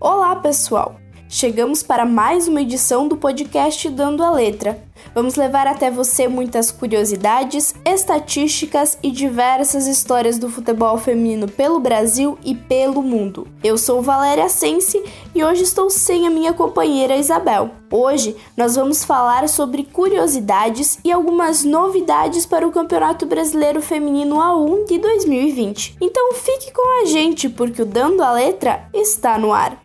[0.00, 0.96] Olá, pessoal!
[1.28, 4.82] Chegamos para mais uma edição do podcast Dando a Letra.
[5.14, 12.38] Vamos levar até você muitas curiosidades, estatísticas e diversas histórias do futebol feminino pelo Brasil
[12.44, 13.48] e pelo mundo.
[13.62, 15.02] Eu sou Valéria Sense
[15.34, 17.70] e hoje estou sem a minha companheira Isabel.
[17.90, 24.86] Hoje nós vamos falar sobre curiosidades e algumas novidades para o Campeonato Brasileiro Feminino A1
[24.86, 25.96] de 2020.
[26.00, 29.83] Então fique com a gente porque o Dando a Letra está no ar.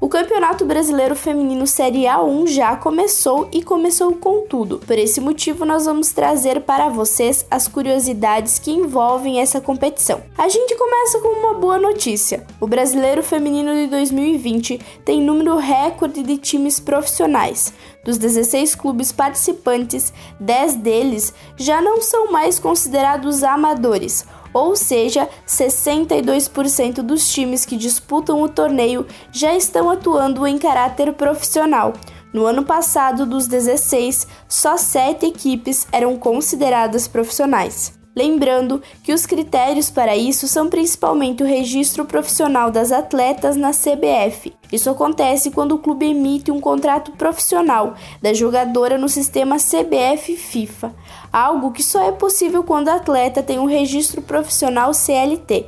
[0.00, 4.78] O Campeonato Brasileiro Feminino Série A1 já começou e começou com tudo.
[4.78, 10.22] Por esse motivo, nós vamos trazer para vocês as curiosidades que envolvem essa competição.
[10.38, 12.46] A gente começa com uma boa notícia.
[12.60, 17.72] O Brasileiro Feminino de 2020 tem número recorde de times profissionais.
[18.04, 24.24] Dos 16 clubes participantes, 10 deles já não são mais considerados amadores
[24.58, 31.92] ou seja, 62% dos times que disputam o torneio já estão atuando em caráter profissional.
[32.32, 37.97] No ano passado, dos 16, só 7 equipes eram consideradas profissionais.
[38.18, 44.52] Lembrando que os critérios para isso são principalmente o registro profissional das atletas na CBF.
[44.72, 50.92] Isso acontece quando o clube emite um contrato profissional da jogadora no sistema CBF FIFA,
[51.32, 55.66] algo que só é possível quando a atleta tem um registro profissional CLT.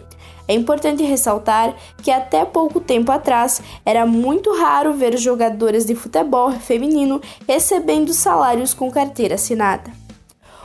[0.48, 6.50] É importante ressaltar que até pouco tempo atrás era muito raro ver jogadoras de futebol
[6.50, 9.99] feminino recebendo salários com carteira assinada.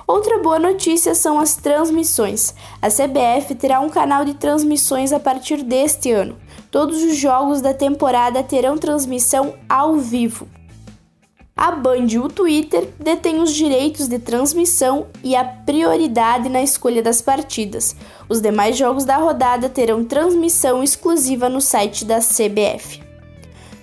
[0.08, 2.54] Outra boa notícia são as transmissões.
[2.80, 6.38] A CBF terá um canal de transmissões a partir deste ano.
[6.70, 10.48] Todos os jogos da temporada terão transmissão ao vivo.
[11.58, 17.02] A Band e o Twitter detêm os direitos de transmissão e a prioridade na escolha
[17.02, 17.96] das partidas.
[18.30, 23.02] Os demais jogos da rodada terão transmissão exclusiva no site da CBF.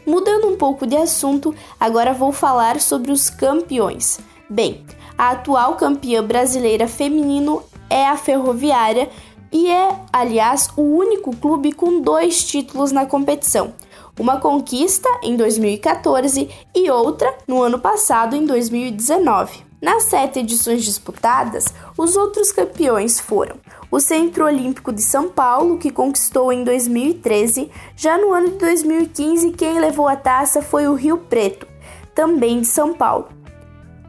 [0.06, 4.21] Mudando um pouco de assunto, agora vou falar sobre os campeões.
[4.50, 4.84] Bem,
[5.22, 9.09] a atual campeã brasileira feminino é a Ferroviária
[9.53, 13.72] e é, aliás, o único clube com dois títulos na competição.
[14.19, 19.61] Uma conquista em 2014 e outra no ano passado, em 2019.
[19.81, 21.66] Nas sete edições disputadas,
[21.97, 23.55] os outros campeões foram
[23.93, 27.71] o Centro Olímpico de São Paulo, que conquistou em 2013.
[27.94, 31.69] Já no ano de 2015, quem levou a taça foi o Rio Preto,
[32.12, 33.42] também de São Paulo.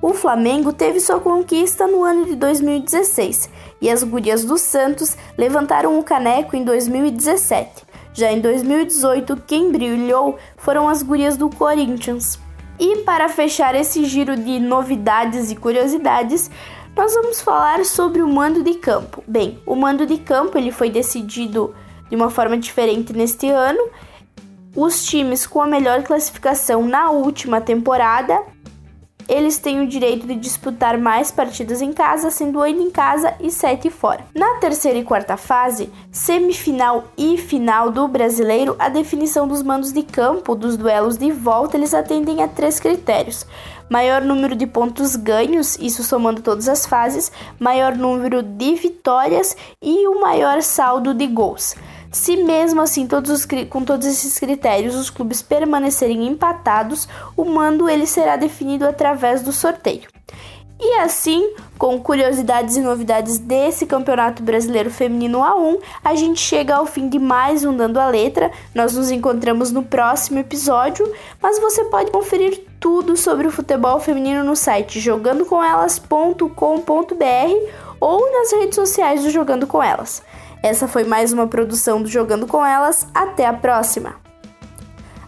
[0.04, 3.50] O Flamengo teve sua conquista no ano de 2016
[3.80, 7.86] e as Gurias do Santos levantaram o caneco em 2017.
[8.14, 12.38] Já em 2018, quem brilhou foram as Gurias do Corinthians.
[12.78, 16.52] E para fechar esse giro de novidades e curiosidades,
[16.98, 19.24] nós vamos falar sobre o mando de campo.
[19.26, 21.74] Bem, o mando de campo ele foi decidido
[22.10, 23.88] de uma forma diferente neste ano.
[24.76, 28.38] Os times com a melhor classificação na última temporada
[29.28, 33.50] eles têm o direito de disputar mais partidas em casa, sendo oito em casa e
[33.50, 34.26] sete fora.
[34.34, 40.04] Na terceira e quarta fase, semifinal e final do brasileiro, a definição dos mandos de
[40.04, 43.46] campo dos duelos de volta eles atendem a três critérios:
[43.90, 50.08] maior número de pontos ganhos, isso somando todas as fases, maior número de vitórias e
[50.08, 51.76] o maior saldo de gols.
[52.14, 57.90] Se mesmo assim, todos os, com todos esses critérios, os clubes permanecerem empatados, o mando
[57.90, 60.08] ele será definido através do sorteio.
[60.80, 66.86] E assim, com curiosidades e novidades desse Campeonato Brasileiro Feminino A1, a gente chega ao
[66.86, 68.52] fim de mais um Dando a Letra.
[68.76, 74.44] Nós nos encontramos no próximo episódio, mas você pode conferir tudo sobre o futebol feminino
[74.44, 80.22] no site jogandocomelas.com.br ou nas redes sociais do Jogando com Elas.
[80.62, 83.08] Essa foi mais uma produção do Jogando com Elas.
[83.14, 84.16] Até a próxima!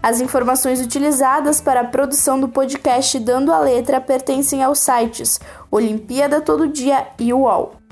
[0.04, 5.39] As informações utilizadas para a produção do podcast Dando a Letra pertencem aos sites
[5.72, 7.85] Olimpíada Todo Dia e UOL.